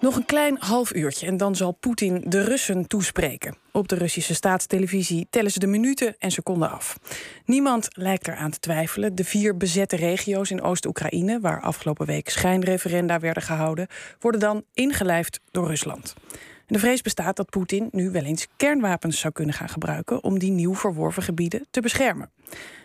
[0.00, 3.56] Nog een klein half uurtje en dan zal Poetin de Russen toespreken.
[3.72, 6.98] Op de Russische staatstelevisie tellen ze de minuten en seconden af.
[7.44, 9.14] Niemand lijkt eraan te twijfelen.
[9.14, 13.86] De vier bezette regio's in Oost-Oekraïne, waar afgelopen week schijnreferenda werden gehouden,
[14.20, 16.14] worden dan ingelijfd door Rusland.
[16.66, 20.50] De vrees bestaat dat Poetin nu wel eens kernwapens zou kunnen gaan gebruiken om die
[20.50, 22.30] nieuw verworven gebieden te beschermen.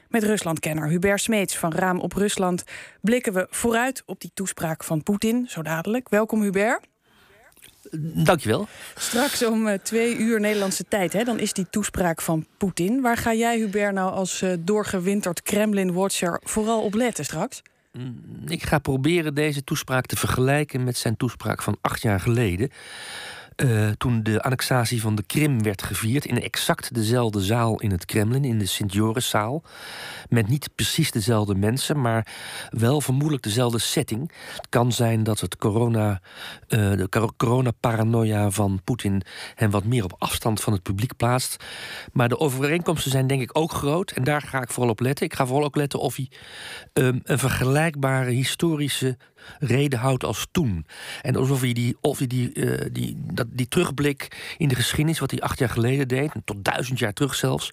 [0.09, 2.63] Met Ruslandkenner Hubert Smeets van Raam op Rusland
[3.01, 6.09] blikken we vooruit op die toespraak van Poetin, zo dadelijk.
[6.09, 6.93] Welkom Hubert.
[8.23, 8.67] Dankjewel.
[8.97, 13.01] Straks om uh, twee uur Nederlandse tijd, hè, dan is die toespraak van Poetin.
[13.01, 17.61] Waar ga jij, Hubert, nou als uh, doorgewinterd Kremlin-watcher vooral op letten straks?
[17.91, 22.69] Mm, ik ga proberen deze toespraak te vergelijken met zijn toespraak van acht jaar geleden.
[23.63, 28.05] Uh, toen de annexatie van de Krim werd gevierd in exact dezelfde zaal in het
[28.05, 29.63] Kremlin, in de Sint-Joriszaal.
[30.29, 32.27] Met niet precies dezelfde mensen, maar
[32.69, 34.31] wel vermoedelijk dezelfde setting.
[34.55, 36.21] Het kan zijn dat het corona,
[36.69, 39.21] uh, de coronaparanoia van Poetin
[39.55, 41.63] hem wat meer op afstand van het publiek plaatst.
[42.11, 45.25] Maar de overeenkomsten zijn denk ik ook groot en daar ga ik vooral op letten.
[45.25, 46.29] Ik ga vooral ook letten of hij
[46.93, 49.17] um, een vergelijkbare historische
[49.59, 50.85] reden houdt als toen.
[51.21, 55.19] En alsof hij die, of hij die, uh, die, dat, die terugblik in de geschiedenis,
[55.19, 57.69] wat hij acht jaar geleden deed, tot duizend jaar terug zelfs,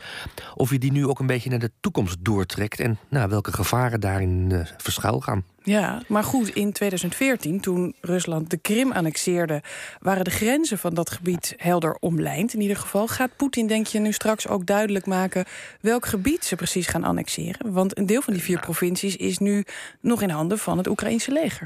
[0.54, 4.00] of hij die nu ook een beetje naar de toekomst doortrekt en nou, welke gevaren
[4.00, 5.44] daarin uh, verschuil gaan.
[5.64, 9.62] Ja, maar goed, in 2014, toen Rusland de Krim annexeerde,
[10.00, 12.54] waren de grenzen van dat gebied helder omlijnd.
[12.54, 15.44] In ieder geval gaat Poetin, denk je, nu straks ook duidelijk maken
[15.80, 17.72] welk gebied ze precies gaan annexeren?
[17.72, 19.64] Want een deel van die vier provincies is nu
[20.00, 21.61] nog in handen van het Oekraïnse leger.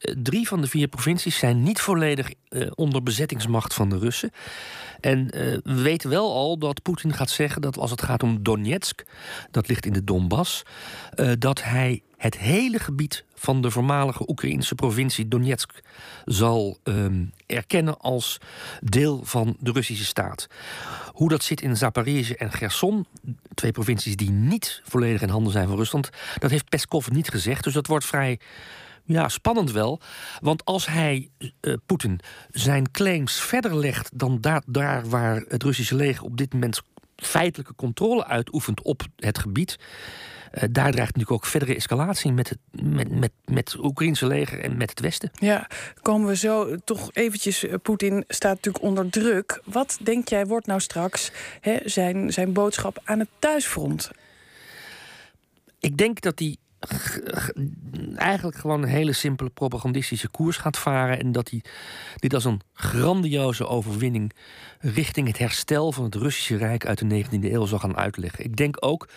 [0.00, 4.30] Drie van de vier provincies zijn niet volledig uh, onder bezettingsmacht van de Russen.
[5.00, 5.30] En uh,
[5.64, 9.04] we weten wel al dat Poetin gaat zeggen dat als het gaat om Donetsk,
[9.50, 10.62] dat ligt in de Donbass,
[11.38, 15.80] dat hij het hele gebied van de voormalige Oekraïnse provincie Donetsk
[16.24, 18.38] zal um, erkennen als
[18.80, 20.46] deel van de Russische staat.
[21.12, 23.06] Hoe dat zit in Zaporizhzhia en Gerson,
[23.54, 27.64] twee provincies die niet volledig in handen zijn van Rusland, dat heeft Peskov niet gezegd.
[27.64, 28.38] Dus dat wordt vrij
[29.12, 30.00] ja, spannend wel.
[30.40, 31.28] Want als hij,
[31.60, 36.52] uh, Poetin, zijn claims verder legt dan daar, daar waar het Russische leger op dit
[36.52, 36.80] moment
[37.16, 39.76] feitelijke controle uitoefent op het gebied.
[39.78, 44.60] Uh, daar dreigt natuurlijk ook verdere escalatie met het, met, met, met het Oekraïnse leger
[44.60, 45.30] en met het Westen.
[45.34, 45.68] Ja,
[46.02, 47.64] komen we zo toch eventjes.
[47.82, 49.60] Poetin staat natuurlijk onder druk.
[49.64, 54.10] Wat denk jij wordt nou straks hè, zijn, zijn boodschap aan het thuisfront?
[55.80, 56.56] Ik denk dat hij
[58.14, 61.18] eigenlijk gewoon een hele simpele propagandistische koers gaat varen.
[61.18, 61.62] En dat hij
[62.16, 64.32] dit als een grandioze overwinning
[64.78, 68.44] richting het herstel van het Russische Rijk uit de 19e eeuw zal gaan uitleggen.
[68.44, 69.08] Ik denk ook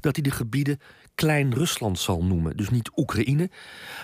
[0.00, 0.78] dat hij de gebieden
[1.14, 2.56] Klein Rusland zal noemen.
[2.56, 3.50] Dus niet Oekraïne,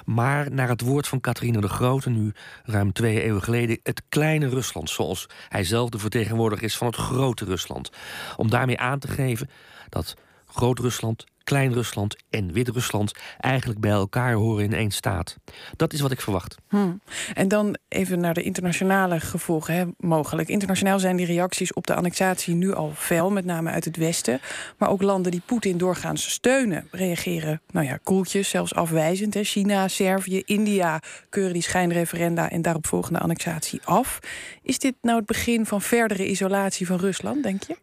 [0.05, 2.33] maar naar het woord van Catharina de Grote, nu
[2.65, 4.91] ruim twee eeuwen geleden, het kleine Rusland.
[4.91, 7.91] Zoals hij zelf de vertegenwoordiger is van het grote Rusland.
[8.37, 9.49] Om daarmee aan te geven
[9.89, 10.15] dat
[10.47, 15.37] Groot-Rusland Klein-Rusland en Wit-Rusland eigenlijk bij elkaar horen in één staat.
[15.77, 16.57] Dat is wat ik verwacht.
[16.69, 17.01] Hmm.
[17.35, 19.75] En dan even naar de internationale gevolgen.
[19.75, 20.49] Hè, mogelijk.
[20.49, 24.41] Internationaal zijn die reacties op de annexatie nu al fel, met name uit het Westen.
[24.79, 29.35] Maar ook landen die Poetin doorgaans steunen, reageren, nou ja, koeltjes, zelfs afwijzend.
[29.35, 29.45] Hè.
[29.45, 34.19] China, Servië, India keuren die schijnreferenda en daaropvolgende annexatie af.
[34.63, 37.77] Is dit nou het begin van verdere isolatie van Rusland, denk je?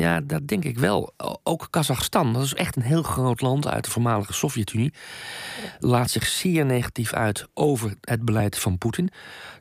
[0.00, 1.12] Ja, dat denk ik wel.
[1.42, 4.92] Ook Kazachstan, dat is echt een heel groot land uit de voormalige Sovjet-Unie.
[5.78, 9.10] Laat zich zeer negatief uit over het beleid van Poetin.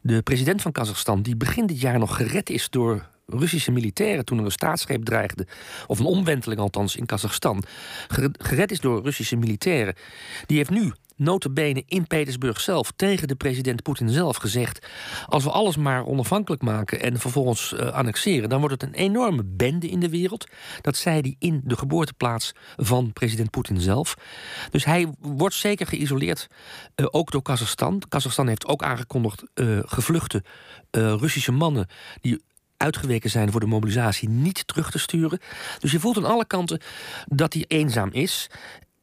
[0.01, 4.37] De president van Kazachstan, die begin dit jaar nog gered is door Russische militairen toen
[4.37, 5.47] er een staatsgreep dreigde,
[5.87, 7.63] of een omwenteling althans in Kazachstan,
[8.37, 9.95] gered is door Russische militairen,
[10.45, 14.87] die heeft nu notabene in Petersburg zelf tegen de president Poetin zelf gezegd:
[15.25, 19.43] als we alles maar onafhankelijk maken en vervolgens uh, annexeren, dan wordt het een enorme
[19.45, 20.47] bende in de wereld.
[20.81, 24.15] Dat zei hij in de geboorteplaats van president Poetin zelf.
[24.71, 26.47] Dus hij wordt zeker geïsoleerd,
[26.95, 28.01] uh, ook door Kazachstan.
[28.09, 30.43] Kazachstan heeft ook aangekondigd uh, gevluchte
[30.91, 31.87] Russische mannen
[32.21, 32.41] die
[32.77, 35.39] uitgeweken zijn voor de mobilisatie niet terug te sturen.
[35.79, 36.81] Dus je voelt aan alle kanten
[37.25, 38.49] dat hij eenzaam is.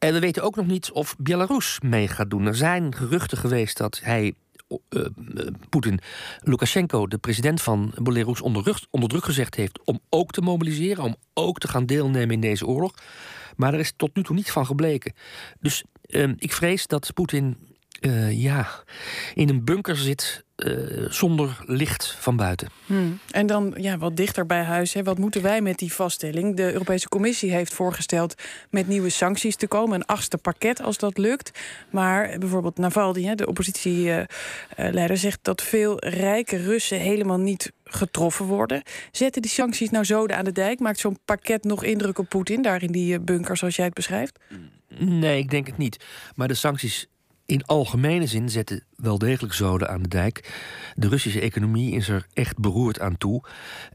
[0.06, 2.46] En we weten ook nog niet of Belarus mee gaat doen.
[2.46, 4.34] Er zijn geruchten geweest dat hij
[4.68, 5.06] uh,
[5.68, 6.00] Poetin
[6.40, 11.58] Lukashenko, de president van Belarus, onder, druk gezegd heeft om ook te mobiliseren, om ook
[11.58, 12.94] te gaan deelnemen in deze oorlog.
[13.56, 15.12] Maar er is tot nu toe niet van gebleken.
[15.60, 17.56] Dus uh, ik vrees dat Poetin
[18.00, 18.68] uh, ja,
[19.34, 22.68] in een bunker zit uh, zonder licht van buiten.
[22.86, 23.18] Hmm.
[23.30, 24.92] En dan ja, wat dichter bij huis.
[24.92, 25.02] Hè.
[25.02, 26.56] Wat moeten wij met die vaststelling?
[26.56, 28.34] De Europese Commissie heeft voorgesteld
[28.70, 29.94] met nieuwe sancties te komen.
[29.94, 31.50] Een achtste pakket als dat lukt.
[31.90, 38.82] Maar bijvoorbeeld Navalny, de oppositieleider, zegt dat veel rijke Russen helemaal niet getroffen worden.
[39.10, 40.80] Zetten die sancties nou zoden aan de dijk?
[40.80, 44.38] Maakt zo'n pakket nog indruk op Poetin, daar in die bunker zoals jij het beschrijft?
[44.98, 46.04] Nee, ik denk het niet.
[46.34, 47.06] Maar de sancties
[47.46, 50.54] in algemene zin zetten wel degelijk zoden aan de dijk.
[50.94, 53.42] De Russische economie is er echt beroerd aan toe.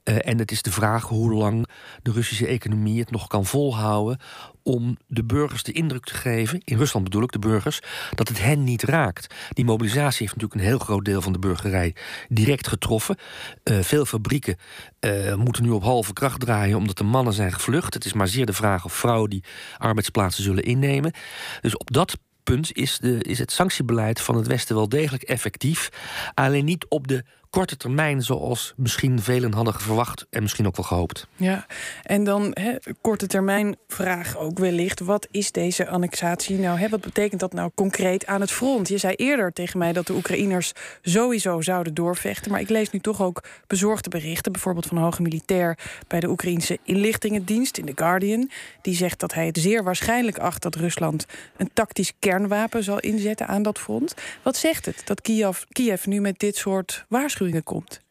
[0.04, 1.68] Uh, en het is de vraag hoe lang
[2.02, 4.20] de Russische economie het nog kan volhouden
[4.64, 7.80] om de burgers de indruk te geven, in Rusland bedoel ik de burgers,
[8.16, 9.36] dat het hen niet raakt.
[9.50, 11.96] Die mobilisatie heeft natuurlijk een heel groot deel van de burgerij
[12.30, 13.18] direct getroffen.
[13.64, 14.58] Uh, veel fabrieken
[15.00, 17.94] uh, moeten nu op halve kracht draaien omdat de mannen zijn gevlucht.
[17.94, 19.44] Het is maar zeer de vraag of vrouwen die
[19.78, 21.14] arbeidsplaatsen zullen innemen.
[21.62, 25.90] Dus op dat punt is, de, is het sanctiebeleid van het Westen wel degelijk effectief.
[26.34, 30.86] Alleen niet op de korte termijn, zoals misschien velen hadden verwacht en misschien ook wel
[30.86, 31.28] gehoopt.
[31.36, 31.66] Ja,
[32.04, 36.90] en dan he, korte termijn vraag ook wellicht: wat is deze annexatie nou?
[36.90, 38.88] Wat betekent dat nou concreet aan het front?
[38.88, 40.72] Je zei eerder tegen mij dat de Oekraïners
[41.02, 45.22] sowieso zouden doorvechten, maar ik lees nu toch ook bezorgde berichten, bijvoorbeeld van een hoge
[45.22, 45.78] militair
[46.08, 48.50] bij de Oekraïnse inlichtingendienst in The Guardian,
[48.82, 51.26] die zegt dat hij het zeer waarschijnlijk acht dat Rusland
[51.58, 54.14] een tactisch kernwapen zal inzetten aan dat front.
[54.44, 58.02] Wat zegt het dat Kiev, Kiev nu met dit soort waarschuwingen komt?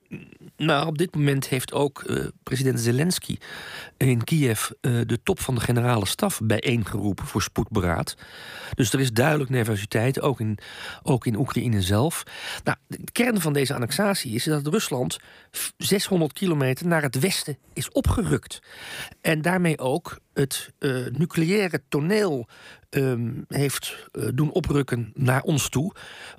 [0.57, 3.39] Nou, op dit moment heeft ook uh, president Zelensky
[3.97, 8.17] in Kiev uh, de top van de generale staf bijeengeroepen voor spoedberaad.
[8.75, 10.59] Dus er is duidelijk nervositeit, ook in,
[11.03, 12.23] ook in Oekraïne zelf.
[12.65, 15.19] Nou, de kern van deze annexatie is dat Rusland
[15.77, 18.63] 600 kilometer naar het westen is opgerukt.
[19.21, 22.49] En daarmee ook het uh, nucleaire toneel
[22.91, 25.93] um, heeft uh, doen oprukken naar ons toe.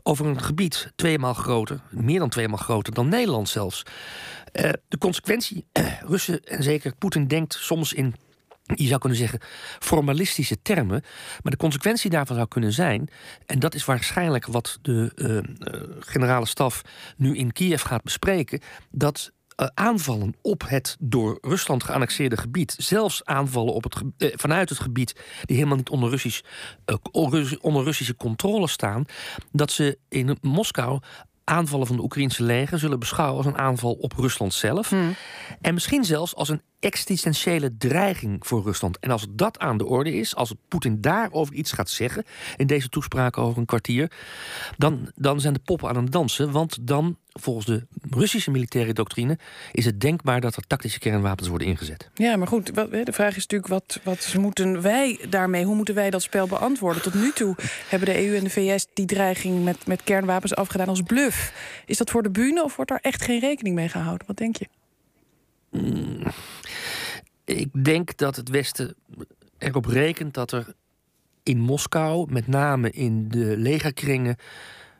[0.04, 3.84] Over een gebied tweemaal groter, meer dan tweemaal groter dan Nederland zelfs.
[4.54, 5.66] Uh, de consequentie,
[6.08, 8.16] Russen en zeker Poetin denkt soms in
[8.76, 9.40] je zou kunnen zeggen
[9.80, 11.04] formalistische termen.
[11.44, 13.10] Maar de consequentie daarvan zou kunnen zijn,
[13.46, 15.12] en dat is waarschijnlijk wat de
[16.00, 16.82] generale staf
[17.18, 18.60] nu in Kiev gaat bespreken,
[18.92, 19.32] dat
[19.74, 25.16] aanvallen op het door Rusland geannexeerde gebied, zelfs aanvallen op het, uh, vanuit het gebied
[25.46, 26.42] die helemaal niet onder, Russisch,
[26.86, 29.06] uh, onder Russische controle staan,
[29.52, 31.00] dat ze in Moskou
[31.44, 34.90] aanvallen van de Oekraïnse leger zullen beschouwen als een aanval op Rusland zelf.
[34.90, 35.16] Hmm.
[35.62, 39.00] En misschien zelfs als een existentiële dreiging voor Rusland.
[39.00, 42.24] En als dat aan de orde is, als Poetin daarover iets gaat zeggen
[42.58, 44.12] in deze toespraak over een kwartier,
[44.78, 46.52] dan, dan zijn de poppen aan het dansen.
[46.52, 49.38] Want dan, volgens de Russische militaire doctrine,
[49.72, 52.10] is het denkbaar dat er tactische kernwapens worden ingezet.
[52.14, 52.76] Ja, maar goed,
[53.06, 57.02] de vraag is natuurlijk: wat, wat moeten wij daarmee, hoe moeten wij dat spel beantwoorden?
[57.02, 57.56] Tot nu toe
[57.90, 61.54] hebben de EU en de VS die dreiging met, met kernwapens afgedaan als bluff.
[61.86, 64.28] Is dat voor de bühne of wordt daar echt geen rekening mee gehouden?
[64.28, 64.68] Wat denk je?
[67.46, 68.96] Ik denk dat het Westen
[69.58, 70.74] erop rekent dat er
[71.44, 74.36] in Moskou, met name in de legerkringen,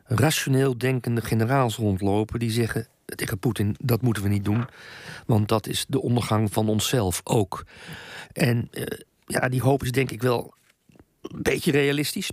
[0.04, 4.64] rationeel denkende generaals rondlopen die zeggen tegen Poetin: dat moeten we niet doen,
[5.26, 7.66] want dat is de ondergang van onszelf ook.
[8.32, 8.84] En uh,
[9.26, 10.54] ja, die hoop is denk ik wel
[11.22, 12.30] een beetje realistisch.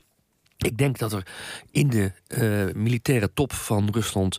[0.57, 1.27] Ik denk dat er
[1.71, 4.37] in de uh, militaire top van Rusland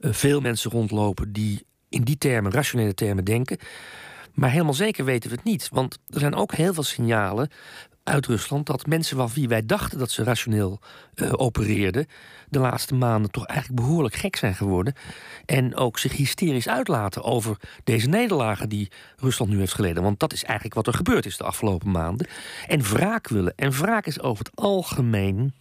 [0.00, 3.58] uh, veel mensen rondlopen die in die termen, rationele termen denken.
[4.34, 5.68] Maar helemaal zeker weten we het niet.
[5.72, 7.48] Want er zijn ook heel veel signalen
[8.04, 10.80] uit Rusland dat mensen van wie wij dachten dat ze rationeel
[11.14, 12.06] uh, opereerden,
[12.48, 14.94] de laatste maanden toch eigenlijk behoorlijk gek zijn geworden.
[15.46, 20.02] En ook zich hysterisch uitlaten over deze nederlagen die Rusland nu heeft geleden.
[20.02, 22.26] Want dat is eigenlijk wat er gebeurd is de afgelopen maanden.
[22.66, 23.52] En wraak willen.
[23.56, 25.54] En wraak is over het algemeen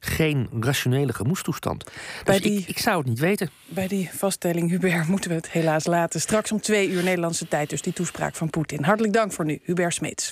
[0.00, 1.84] geen rationele gemoedstoestand.
[1.84, 1.92] Dus
[2.24, 3.50] bij die, ik, ik, zou het niet weten.
[3.66, 6.20] Bij die vaststelling, Hubert, moeten we het helaas laten.
[6.20, 8.84] Straks om twee uur Nederlandse tijd, dus die toespraak van Poetin.
[8.84, 10.26] Hartelijk dank voor nu, Hubert Smeets.